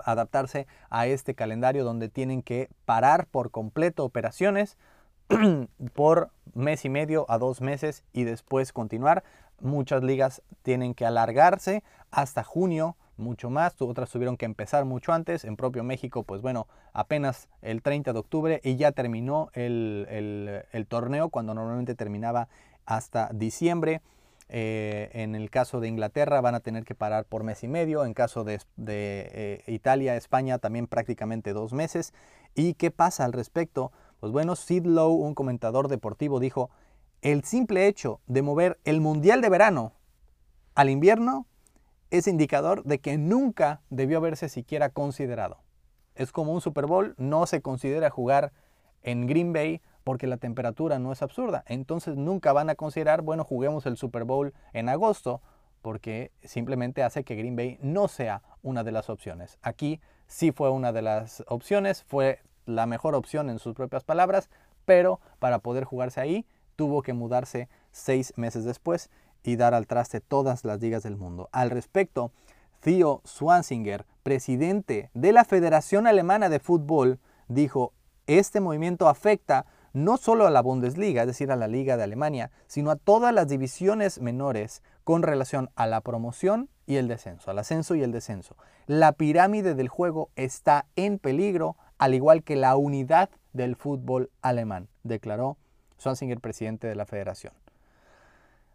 adaptarse 0.04 0.66
a 0.88 1.06
este 1.06 1.34
calendario 1.34 1.84
donde 1.84 2.08
tienen 2.08 2.42
que 2.42 2.68
parar 2.84 3.26
por 3.26 3.50
completo 3.50 4.04
operaciones 4.04 4.76
por 5.94 6.30
mes 6.54 6.84
y 6.84 6.88
medio 6.88 7.26
a 7.28 7.38
dos 7.38 7.60
meses 7.60 8.04
y 8.12 8.24
después 8.24 8.72
continuar. 8.72 9.24
Muchas 9.60 10.02
ligas 10.02 10.42
tienen 10.62 10.94
que 10.94 11.06
alargarse 11.06 11.82
hasta 12.10 12.44
junio, 12.44 12.96
mucho 13.20 13.50
más, 13.50 13.80
otras 13.80 14.10
tuvieron 14.10 14.36
que 14.36 14.44
empezar 14.44 14.84
mucho 14.84 15.12
antes. 15.12 15.44
En 15.44 15.56
propio 15.56 15.84
México, 15.84 16.22
pues 16.22 16.42
bueno, 16.42 16.66
apenas 16.92 17.48
el 17.62 17.82
30 17.82 18.12
de 18.12 18.18
octubre 18.18 18.60
y 18.64 18.76
ya 18.76 18.92
terminó 18.92 19.50
el, 19.54 20.64
torneo 20.88 21.28
cuando 21.28 21.54
normalmente 21.54 21.94
terminaba 21.94 22.48
hasta 22.86 23.30
diciembre. 23.32 24.00
Eh, 24.52 25.10
en 25.12 25.36
el 25.36 25.48
caso 25.48 25.78
de 25.78 25.86
Inglaterra 25.86 26.40
van 26.40 26.56
a 26.56 26.60
tener 26.60 26.84
que 26.84 26.96
parar 26.96 27.24
por 27.24 27.44
mes 27.44 27.62
y 27.62 27.68
medio. 27.68 28.04
En 28.04 28.14
caso 28.14 28.42
de, 28.42 28.60
eh, 28.88 29.62
Italia, 29.68 30.16
España 30.16 30.58
también 30.58 30.86
prácticamente 30.88 31.52
dos 31.52 31.72
meses. 31.72 32.12
¿Y 32.54 32.74
qué 32.74 32.90
pasa 32.90 33.24
al 33.24 33.32
respecto? 33.32 33.92
Pues 34.18 34.32
bueno, 34.32 34.56
Sid 34.56 34.86
Lowe, 34.86 35.14
un 35.14 35.34
comentador 35.34 35.88
deportivo, 35.88 36.40
dijo, 36.40 36.70
el 37.22 37.44
simple 37.44 37.86
hecho 37.86 38.20
de 38.26 38.42
mover 38.42 38.78
el 38.84 39.00
Mundial 39.00 39.40
de 39.40 39.50
Verano 39.50 39.92
al 40.74 40.88
invierno 40.88 41.46
es 42.10 42.26
indicador 42.26 42.82
de 42.84 42.98
que 42.98 43.18
nunca 43.18 43.80
debió 43.90 44.18
haberse 44.18 44.48
siquiera 44.48 44.90
considerado. 44.90 45.58
Es 46.14 46.32
como 46.32 46.52
un 46.52 46.60
Super 46.60 46.86
Bowl, 46.86 47.14
no 47.18 47.46
se 47.46 47.62
considera 47.62 48.10
jugar 48.10 48.52
en 49.02 49.26
Green 49.26 49.52
Bay 49.52 49.80
porque 50.04 50.26
la 50.26 50.36
temperatura 50.36 50.98
no 50.98 51.12
es 51.12 51.22
absurda. 51.22 51.64
Entonces 51.66 52.16
nunca 52.16 52.52
van 52.52 52.68
a 52.70 52.74
considerar, 52.74 53.22
bueno, 53.22 53.44
juguemos 53.44 53.86
el 53.86 53.96
Super 53.96 54.24
Bowl 54.24 54.52
en 54.72 54.88
agosto 54.88 55.40
porque 55.82 56.32
simplemente 56.42 57.02
hace 57.02 57.24
que 57.24 57.36
Green 57.36 57.56
Bay 57.56 57.78
no 57.80 58.08
sea 58.08 58.42
una 58.62 58.84
de 58.84 58.92
las 58.92 59.08
opciones. 59.08 59.58
Aquí 59.62 60.00
sí 60.26 60.52
fue 60.52 60.70
una 60.70 60.92
de 60.92 61.02
las 61.02 61.42
opciones, 61.46 62.02
fue 62.04 62.40
la 62.66 62.86
mejor 62.86 63.14
opción 63.14 63.48
en 63.50 63.58
sus 63.58 63.74
propias 63.74 64.04
palabras, 64.04 64.50
pero 64.84 65.20
para 65.38 65.60
poder 65.60 65.84
jugarse 65.84 66.20
ahí 66.20 66.46
tuvo 66.76 67.02
que 67.02 67.12
mudarse 67.12 67.68
seis 67.92 68.32
meses 68.36 68.64
después 68.64 69.10
y 69.42 69.56
dar 69.56 69.74
al 69.74 69.86
traste 69.86 70.20
todas 70.20 70.64
las 70.64 70.80
ligas 70.80 71.02
del 71.02 71.16
mundo. 71.16 71.48
Al 71.52 71.70
respecto, 71.70 72.32
Theo 72.80 73.20
Swansinger, 73.24 74.06
presidente 74.22 75.10
de 75.14 75.32
la 75.32 75.44
Federación 75.44 76.06
Alemana 76.06 76.48
de 76.48 76.60
Fútbol, 76.60 77.18
dijo, 77.48 77.92
este 78.26 78.60
movimiento 78.60 79.08
afecta 79.08 79.66
no 79.92 80.16
solo 80.16 80.46
a 80.46 80.50
la 80.50 80.62
Bundesliga, 80.62 81.22
es 81.22 81.26
decir, 81.26 81.50
a 81.50 81.56
la 81.56 81.68
Liga 81.68 81.96
de 81.96 82.04
Alemania, 82.04 82.50
sino 82.66 82.90
a 82.90 82.96
todas 82.96 83.34
las 83.34 83.48
divisiones 83.48 84.20
menores 84.20 84.82
con 85.04 85.22
relación 85.22 85.70
a 85.74 85.86
la 85.86 86.00
promoción 86.00 86.68
y 86.86 86.96
el 86.96 87.08
descenso, 87.08 87.50
al 87.50 87.58
ascenso 87.58 87.94
y 87.94 88.02
el 88.02 88.12
descenso. 88.12 88.56
La 88.86 89.12
pirámide 89.12 89.74
del 89.74 89.88
juego 89.88 90.30
está 90.36 90.86
en 90.96 91.18
peligro 91.18 91.76
al 91.98 92.14
igual 92.14 92.42
que 92.42 92.56
la 92.56 92.76
unidad 92.76 93.30
del 93.52 93.76
fútbol 93.76 94.30
alemán, 94.42 94.88
declaró 95.02 95.56
Swansinger, 95.98 96.40
presidente 96.40 96.86
de 96.86 96.94
la 96.94 97.04
federación. 97.04 97.52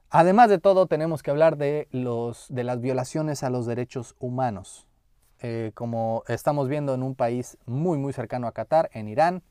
Además 0.09 0.49
de 0.49 0.59
todo, 0.59 0.87
tenemos 0.87 1.23
que 1.23 1.31
hablar 1.31 1.57
de, 1.57 1.87
los, 1.91 2.47
de 2.49 2.63
las 2.63 2.81
violaciones 2.81 3.43
a 3.43 3.49
los 3.49 3.65
derechos 3.65 4.15
humanos. 4.19 4.87
Eh, 5.41 5.71
como 5.73 6.23
estamos 6.27 6.69
viendo 6.69 6.93
en 6.93 7.03
un 7.03 7.15
país 7.15 7.57
muy, 7.65 7.97
muy 7.97 8.13
cercano 8.13 8.47
a 8.47 8.53
Qatar, 8.53 8.89
en 8.93 9.07
Irán, 9.07 9.43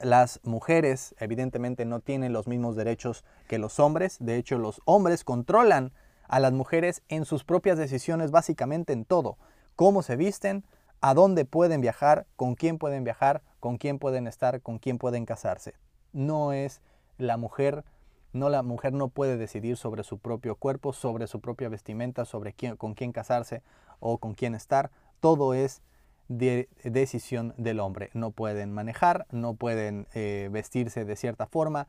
las 0.00 0.40
mujeres 0.42 1.14
evidentemente 1.18 1.84
no 1.84 2.00
tienen 2.00 2.32
los 2.32 2.46
mismos 2.46 2.76
derechos 2.76 3.24
que 3.48 3.58
los 3.58 3.80
hombres. 3.80 4.16
De 4.20 4.36
hecho, 4.36 4.58
los 4.58 4.80
hombres 4.84 5.24
controlan 5.24 5.92
a 6.28 6.40
las 6.40 6.52
mujeres 6.52 7.02
en 7.08 7.24
sus 7.24 7.44
propias 7.44 7.78
decisiones, 7.78 8.30
básicamente 8.30 8.92
en 8.92 9.04
todo. 9.04 9.38
Cómo 9.76 10.02
se 10.02 10.16
visten, 10.16 10.64
a 11.00 11.14
dónde 11.14 11.44
pueden 11.44 11.80
viajar, 11.80 12.26
con 12.36 12.54
quién 12.54 12.78
pueden 12.78 13.04
viajar, 13.04 13.42
con 13.60 13.76
quién 13.78 13.98
pueden 13.98 14.26
estar, 14.26 14.60
con 14.62 14.78
quién 14.78 14.98
pueden 14.98 15.24
casarse. 15.26 15.74
No 16.12 16.52
es 16.52 16.80
la 17.18 17.36
mujer, 17.36 17.84
no 18.32 18.48
la 18.48 18.62
mujer 18.62 18.92
no 18.92 19.08
puede 19.08 19.36
decidir 19.36 19.76
sobre 19.76 20.04
su 20.04 20.18
propio 20.18 20.56
cuerpo, 20.56 20.92
sobre 20.92 21.26
su 21.26 21.40
propia 21.40 21.68
vestimenta, 21.68 22.24
sobre 22.24 22.54
con 22.76 22.94
quién 22.94 23.12
casarse 23.12 23.62
o 24.00 24.18
con 24.18 24.34
quién 24.34 24.54
estar. 24.54 24.90
Todo 25.20 25.54
es 25.54 25.82
de 26.28 26.68
decisión 26.84 27.54
del 27.56 27.80
hombre. 27.80 28.10
No 28.12 28.30
pueden 28.30 28.72
manejar, 28.72 29.26
no 29.30 29.54
pueden 29.54 30.06
eh, 30.14 30.48
vestirse 30.52 31.04
de 31.04 31.16
cierta 31.16 31.46
forma, 31.46 31.88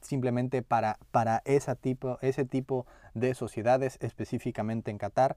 simplemente 0.00 0.62
para, 0.62 0.98
para 1.10 1.42
ese, 1.44 1.74
tipo, 1.74 2.18
ese 2.20 2.44
tipo 2.44 2.86
de 3.14 3.34
sociedades, 3.34 3.96
específicamente 4.00 4.90
en 4.90 4.98
Qatar, 4.98 5.36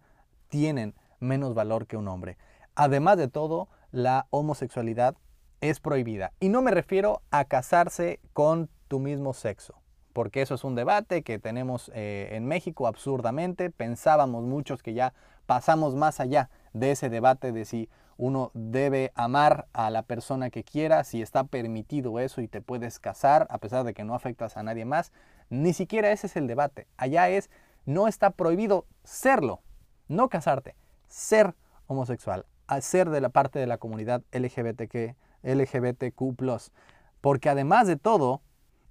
tienen 0.49 0.93
menos 1.19 1.53
valor 1.53 1.87
que 1.87 1.97
un 1.97 2.07
hombre. 2.07 2.37
Además 2.75 3.17
de 3.17 3.27
todo, 3.27 3.69
la 3.91 4.27
homosexualidad 4.29 5.15
es 5.61 5.79
prohibida. 5.79 6.33
Y 6.39 6.49
no 6.49 6.61
me 6.61 6.71
refiero 6.71 7.21
a 7.31 7.45
casarse 7.45 8.19
con 8.33 8.69
tu 8.87 8.99
mismo 8.99 9.33
sexo, 9.33 9.80
porque 10.13 10.41
eso 10.41 10.55
es 10.55 10.63
un 10.63 10.75
debate 10.75 11.23
que 11.23 11.39
tenemos 11.39 11.91
eh, 11.93 12.29
en 12.31 12.45
México 12.45 12.87
absurdamente. 12.87 13.69
Pensábamos 13.69 14.43
muchos 14.43 14.83
que 14.83 14.93
ya 14.93 15.13
pasamos 15.45 15.95
más 15.95 16.19
allá 16.19 16.49
de 16.73 16.91
ese 16.91 17.09
debate 17.09 17.51
de 17.51 17.65
si 17.65 17.89
uno 18.17 18.51
debe 18.53 19.11
amar 19.15 19.67
a 19.73 19.89
la 19.89 20.03
persona 20.03 20.49
que 20.49 20.63
quiera, 20.63 21.03
si 21.03 21.21
está 21.21 21.43
permitido 21.43 22.19
eso 22.19 22.41
y 22.41 22.47
te 22.47 22.61
puedes 22.61 22.99
casar 22.99 23.47
a 23.49 23.57
pesar 23.57 23.83
de 23.83 23.93
que 23.93 24.03
no 24.03 24.13
afectas 24.13 24.57
a 24.57 24.63
nadie 24.63 24.85
más. 24.85 25.11
Ni 25.49 25.73
siquiera 25.73 26.11
ese 26.11 26.27
es 26.27 26.35
el 26.35 26.47
debate. 26.47 26.87
Allá 26.97 27.29
es, 27.29 27.49
no 27.85 28.07
está 28.07 28.29
prohibido 28.29 28.85
serlo, 29.03 29.61
no 30.07 30.29
casarte, 30.29 30.75
ser 31.07 31.55
homosexual 31.87 32.45
al 32.71 32.83
ser 32.83 33.09
de 33.09 33.19
la 33.19 33.27
parte 33.27 33.59
de 33.59 33.67
la 33.67 33.77
comunidad 33.77 34.23
LGBTQ, 34.31 35.15
LGBTQ+. 35.43 36.71
Porque 37.19 37.49
además 37.49 37.85
de 37.85 37.97
todo, 37.97 38.41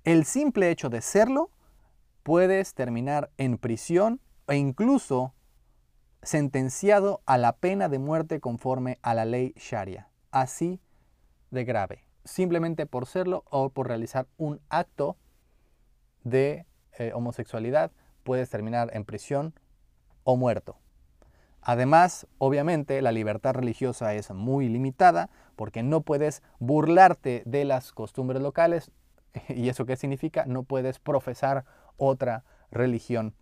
el 0.04 0.24
simple 0.24 0.70
hecho 0.70 0.88
de 0.88 1.00
serlo, 1.00 1.50
puedes 2.22 2.74
terminar 2.74 3.30
en 3.38 3.58
prisión 3.58 4.20
e 4.46 4.56
incluso 4.56 5.34
sentenciado 6.22 7.22
a 7.26 7.38
la 7.38 7.56
pena 7.56 7.88
de 7.88 7.98
muerte 7.98 8.40
conforme 8.40 8.98
a 9.02 9.14
la 9.14 9.24
ley 9.24 9.54
Sharia. 9.56 10.08
Así 10.30 10.80
de 11.50 11.64
grave. 11.64 12.04
Simplemente 12.24 12.86
por 12.86 13.06
serlo 13.06 13.44
o 13.50 13.70
por 13.70 13.88
realizar 13.88 14.26
un 14.36 14.60
acto 14.68 15.16
de 16.22 16.66
eh, 16.98 17.12
homosexualidad, 17.14 17.92
puedes 18.22 18.50
terminar 18.50 18.90
en 18.92 19.04
prisión 19.04 19.54
o 20.24 20.36
muerto. 20.36 20.76
Además, 21.62 22.26
obviamente, 22.38 23.02
la 23.02 23.12
libertad 23.12 23.54
religiosa 23.54 24.14
es 24.14 24.30
muy 24.30 24.68
limitada 24.68 25.30
porque 25.56 25.82
no 25.82 26.02
puedes 26.02 26.42
burlarte 26.58 27.42
de 27.44 27.64
las 27.64 27.92
costumbres 27.92 28.40
locales. 28.40 28.90
¿Y 29.48 29.68
eso 29.68 29.86
qué 29.86 29.96
significa? 29.96 30.44
No 30.46 30.62
puedes 30.62 30.98
profesar 30.98 31.64
otra 31.96 32.44
religión 32.70 33.34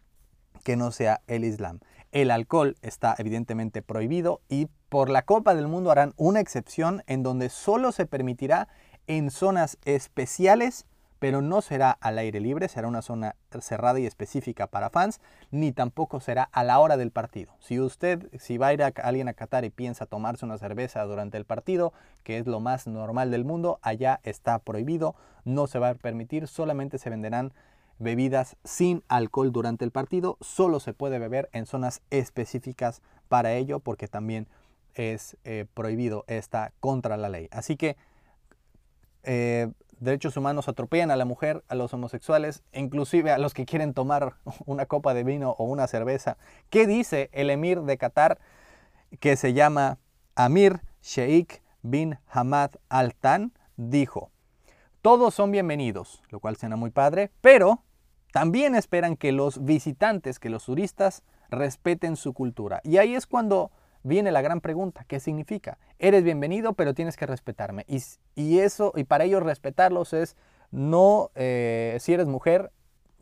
que 0.65 0.77
no 0.77 0.91
sea 0.91 1.23
el 1.27 1.45
Islam. 1.45 1.81
El 2.11 2.31
alcohol 2.31 2.77
está 2.83 3.15
evidentemente 3.19 3.83
prohibido 3.83 4.41
y 4.49 4.69
por 4.89 5.11
la 5.11 5.23
Copa 5.23 5.55
del 5.55 5.69
Mundo 5.69 5.91
harán 5.91 6.15
una 6.17 6.41
excepción 6.41 7.03
en 7.07 7.23
donde 7.23 7.51
solo 7.51 7.93
se 7.93 8.07
permitirá 8.07 8.69
en 9.07 9.31
zonas 9.31 9.79
especiales 9.85 10.87
pero 11.19 11.43
no 11.43 11.61
será 11.61 11.91
al 11.91 12.19
aire 12.19 12.41
libre, 12.41 12.69
será 12.69 12.89
una 12.89 13.03
zona 13.03 13.35
cerrada 13.61 13.99
y 13.99 14.07
específica 14.07 14.67
para 14.67 14.91
fans, 14.91 15.21
ni 15.51 15.73
tampoco 15.73 16.21
será 16.21 16.45
a 16.45 16.65
la 16.65 16.79
hora 16.79 16.97
del 16.97 17.11
partido. 17.11 17.55
Si 17.59 17.81
usted, 17.81 18.29
si 18.39 18.59
va 18.59 18.69
a 18.69 18.73
ir 18.73 18.83
a 18.83 18.93
alguien 19.03 19.29
a 19.29 19.35
Qatar 19.35 19.65
y 19.65 19.71
piensa 19.71 20.07
tomarse 20.07 20.45
una 20.45 20.59
cerveza 20.59 21.03
durante 21.05 21.37
el 21.37 21.45
partido, 21.45 21.93
que 22.23 22.39
es 22.39 22.47
lo 22.47 22.61
más 22.61 22.87
normal 22.87 23.31
del 23.31 23.45
mundo, 23.45 23.79
allá 23.83 24.21
está 24.23 24.59
prohibido, 24.59 25.15
no 25.45 25.67
se 25.67 25.79
va 25.79 25.91
a 25.91 25.95
permitir, 25.95 26.47
solamente 26.47 26.99
se 26.99 27.11
venderán 27.11 27.53
bebidas 27.99 28.57
sin 28.65 29.03
alcohol 29.09 29.51
durante 29.51 29.85
el 29.85 29.91
partido, 29.91 30.37
solo 30.41 30.79
se 30.79 30.95
puede 30.95 31.19
beber 31.19 31.49
en 31.53 31.67
zonas 31.67 32.01
específicas 32.11 33.03
para 33.29 33.55
ello, 33.55 33.81
porque 33.81 34.07
también 34.07 34.47
es 34.95 35.37
eh, 35.45 35.67
prohibido, 35.75 36.25
está 36.29 36.73
contra 36.81 37.17
la 37.17 37.29
ley. 37.29 37.49
Así 37.51 37.77
que 37.77 37.97
eh, 39.31 39.69
derechos 40.01 40.39
humanos 40.39 40.69
atropellan 40.69 41.11
a 41.11 41.17
la 41.17 41.27
mujer, 41.27 41.63
a 41.69 41.75
los 41.75 41.93
homosexuales, 41.93 42.63
inclusive 42.73 43.31
a 43.31 43.37
los 43.37 43.53
que 43.53 43.67
quieren 43.67 43.93
tomar 43.93 44.37
una 44.65 44.87
copa 44.87 45.13
de 45.13 45.23
vino 45.23 45.51
o 45.59 45.65
una 45.65 45.87
cerveza. 45.87 46.39
¿Qué 46.71 46.87
dice 46.87 47.29
el 47.33 47.51
emir 47.51 47.83
de 47.83 47.99
Qatar 47.99 48.39
que 49.21 49.37
se 49.37 49.53
llama 49.53 49.99
Amir 50.35 50.81
Sheikh 51.03 51.63
bin 51.83 52.19
Hamad 52.31 52.71
Al 52.89 53.15
Tan? 53.15 53.53
Dijo, 53.77 54.31
todos 55.03 55.35
son 55.35 55.53
bienvenidos, 55.53 56.23
lo 56.31 56.41
cual 56.41 56.57
suena 56.57 56.77
muy 56.77 56.91
padre, 56.91 57.31
pero 57.43 57.83
también 58.33 58.75
esperan 58.75 59.15
que 59.15 59.33
los 59.33 59.63
visitantes, 59.63 60.39
que 60.39 60.49
los 60.49 60.65
turistas 60.65 61.23
respeten 61.51 62.17
su 62.17 62.33
cultura. 62.33 62.81
Y 62.83 62.97
ahí 62.97 63.15
es 63.15 63.27
cuando 63.27 63.73
viene 64.09 64.33
la 64.33 64.43
gran 64.43 64.61
pregunta, 64.61 65.05
¿qué 65.07 65.21
significa? 65.21 65.79
Eres 65.99 66.25
bienvenido, 66.25 66.73
pero 66.73 66.95
tienes 66.95 67.17
que 67.17 67.27
respetarme. 67.27 67.85
Y, 67.87 68.59
eso, 68.59 68.93
y 68.97 69.05
para 69.05 69.25
ello 69.25 69.39
respetarlos 69.39 70.15
es 70.15 70.35
no, 70.71 71.31
eh, 71.35 71.97
si 72.01 72.15
eres 72.15 72.27
mujer, 72.27 72.73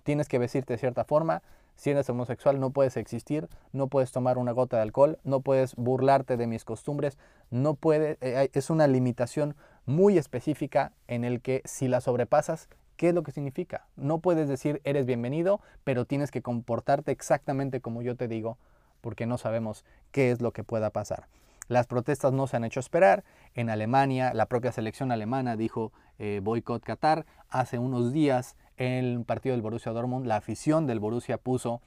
tienes 0.05 0.28
que 0.28 0.38
vestirte 0.38 0.75
de 0.75 0.78
cierta 0.78 1.05
forma, 1.05 1.43
si 1.75 1.90
eres 1.90 2.09
homosexual 2.09 2.59
no 2.59 2.71
puedes 2.71 2.97
existir, 2.97 3.49
no 3.73 3.88
puedes 3.88 4.12
tomar 4.12 4.38
una 4.38 4.52
gota 4.52 4.76
de 4.76 4.83
alcohol, 4.83 5.19
no 5.25 5.40
puedes 5.40 5.75
burlarte 5.75 6.37
de 6.37 6.47
mis 6.47 6.64
costumbres, 6.64 7.19
no 7.50 7.75
puede, 7.75 8.16
eh, 8.21 8.49
es 8.55 8.71
una 8.71 8.87
limitación 8.87 9.57
muy 9.85 10.16
específica 10.16 10.93
en 11.09 11.25
el 11.25 11.43
que 11.43 11.62
si 11.64 11.88
la 11.88 12.00
sobrepasas, 12.00 12.69
¿qué 12.97 13.09
es 13.09 13.14
lo 13.14 13.25
que 13.25 13.33
significa? 13.33 13.87
No 13.97 14.21
puedes 14.21 14.49
decir 14.49 14.81
eres 14.85 15.05
bienvenido, 15.05 15.61
pero 15.85 16.07
tienes 16.07 16.31
que 16.31 16.43
comportarte 16.43 17.11
exactamente 17.11 17.81
como 17.81 18.02
yo 18.02 18.16
te 18.16 18.28
digo 18.28 18.57
porque 19.00 19.26
no 19.26 19.38
sabemos 19.38 19.85
qué 20.11 20.31
es 20.31 20.41
lo 20.41 20.53
que 20.53 20.65
pueda 20.65 20.91
pasar. 20.91 21.29
Las 21.69 21.87
protestas 21.87 22.33
no 22.33 22.47
se 22.47 22.57
han 22.57 22.65
hecho 22.65 22.81
esperar. 22.81 23.25
En 23.55 23.71
Alemania, 23.71 24.33
la 24.35 24.47
propia 24.47 24.73
selección 24.73 25.11
alemana 25.11 25.57
dijo 25.57 25.93
eh, 26.19 26.41
boicot 26.43 26.85
Qatar. 26.85 27.26
Hace 27.49 27.79
unos 27.79 28.12
días, 28.12 28.57
el 28.76 29.25
partido 29.25 29.55
del 29.55 29.62
Borussia 29.62 29.93
Dortmund, 29.93 30.26
la 30.26 30.37
afición 30.37 30.87
del 30.87 31.00
Borussia 31.00 31.38
puso 31.38 31.83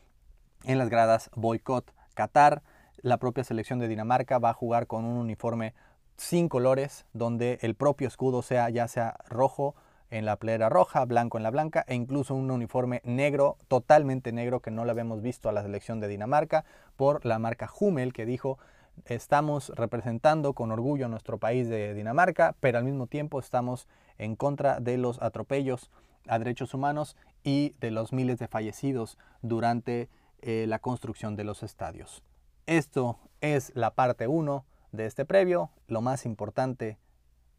en 0.64 0.78
las 0.78 0.90
gradas 0.90 1.30
boicot 1.36 1.94
Qatar. 2.14 2.62
La 3.02 3.18
propia 3.18 3.46
selección 3.46 3.80
de 3.80 3.88
Dinamarca 3.88 4.40
va 4.40 4.50
a 4.50 4.54
jugar 4.54 4.86
con 4.88 5.06
un 5.06 5.18
uniforme 5.18 5.74
sin 6.18 6.50
colores, 6.50 7.06
donde 7.14 7.60
el 7.62 7.76
propio 7.76 8.10
escudo 8.10 8.42
sea 8.42 8.70
ya 8.70 8.90
sea 8.90 9.16
rojo, 9.30 9.76
en 10.10 10.26
la 10.26 10.36
playera 10.38 10.70
roja, 10.70 11.06
blanco 11.06 11.38
en 11.38 11.44
la 11.44 11.52
blanca 11.52 11.86
e 11.88 11.96
incluso 11.96 12.36
un 12.36 12.50
uniforme 12.52 13.02
negro, 13.04 13.58
totalmente 13.68 14.32
negro 14.32 14.60
que 14.60 14.72
no 14.72 14.86
lo 14.86 14.92
habíamos 14.92 15.22
visto 15.22 15.50
a 15.50 15.52
la 15.52 15.62
selección 15.62 16.00
de 16.00 16.08
Dinamarca 16.08 16.66
por 16.96 17.26
la 17.26 17.40
marca 17.40 17.70
Hummel 17.80 18.14
que 18.14 18.26
dijo 18.26 18.58
estamos 19.06 19.70
representando 19.76 20.54
con 20.54 20.72
orgullo 20.72 21.06
a 21.06 21.10
nuestro 21.10 21.38
país 21.38 21.70
de 21.70 21.94
Dinamarca, 21.94 22.56
pero 22.60 22.78
al 22.78 22.84
mismo 22.84 23.08
tiempo 23.08 23.40
estamos 23.40 23.88
en 24.18 24.36
contra 24.36 24.80
de 24.80 24.98
los 24.98 25.22
atropellos 25.22 25.90
a 26.28 26.38
derechos 26.40 26.74
humanos 26.74 27.16
y 27.44 27.76
de 27.80 27.92
los 27.92 28.14
miles 28.14 28.40
de 28.40 28.48
fallecidos 28.48 29.18
durante 29.42 30.10
eh, 30.42 30.66
la 30.68 30.80
construcción 30.80 31.36
de 31.36 31.44
los 31.44 31.64
estadios. 31.64 32.24
Esto 32.66 33.18
es 33.42 33.72
la 33.76 33.92
parte 33.92 34.28
1 34.28 34.66
de 34.92 35.06
este 35.06 35.26
previo, 35.26 35.72
lo 35.88 36.02
más 36.02 36.26
importante 36.26 36.98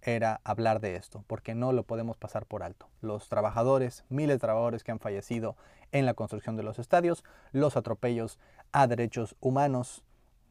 era 0.02 0.40
hablar 0.44 0.80
de 0.80 0.96
esto, 0.96 1.24
porque 1.26 1.54
no 1.54 1.72
lo 1.72 1.82
podemos 1.82 2.16
pasar 2.16 2.46
por 2.46 2.62
alto. 2.62 2.88
Los 3.00 3.28
trabajadores, 3.28 4.04
miles 4.08 4.36
de 4.36 4.40
trabajadores 4.40 4.84
que 4.84 4.92
han 4.92 5.00
fallecido 5.00 5.56
en 5.92 6.06
la 6.06 6.14
construcción 6.14 6.56
de 6.56 6.62
los 6.62 6.78
estadios, 6.78 7.24
los 7.52 7.76
atropellos 7.76 8.38
a 8.72 8.86
derechos 8.86 9.36
humanos 9.40 10.02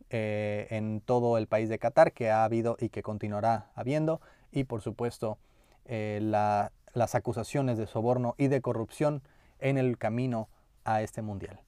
eh, 0.09 0.67
en 0.71 1.01
todo 1.01 1.37
el 1.37 1.47
país 1.47 1.69
de 1.69 1.79
Qatar 1.79 2.13
que 2.13 2.31
ha 2.31 2.43
habido 2.43 2.77
y 2.79 2.89
que 2.89 3.03
continuará 3.03 3.69
habiendo, 3.75 4.21
y 4.51 4.63
por 4.63 4.81
supuesto 4.81 5.37
eh, 5.85 6.19
las 6.21 7.15
acusaciones 7.15 7.77
de 7.77 7.87
soborno 7.87 8.35
y 8.37 8.47
de 8.47 8.61
corrupción 8.61 9.21
en 9.59 9.77
el 9.77 9.97
camino 9.97 10.49
a 10.83 11.01
este 11.01 11.21
mundial. 11.21 11.59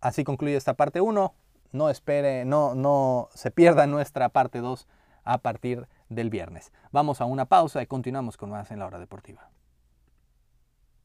Así 0.00 0.24
concluye 0.24 0.56
esta 0.56 0.74
parte 0.74 1.00
1. 1.00 1.34
No 1.72 1.90
espere, 1.90 2.44
no, 2.44 2.74
no 2.74 3.28
se 3.34 3.50
pierda 3.50 3.86
nuestra 3.86 4.28
parte 4.28 4.60
2 4.60 4.86
a 5.24 5.38
partir 5.38 5.80
de 5.80 5.86
del 6.14 6.30
viernes. 6.30 6.72
Vamos 6.92 7.20
a 7.20 7.24
una 7.24 7.46
pausa 7.46 7.82
y 7.82 7.86
continuamos 7.86 8.36
con 8.36 8.50
más 8.50 8.70
en 8.70 8.78
la 8.78 8.86
hora 8.86 8.98
deportiva. 8.98 9.50